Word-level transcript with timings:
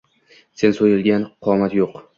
Sen 0.61 0.73
soʻylagan 0.79 1.29
qomat 1.49 1.79
yoʻq 1.81 2.07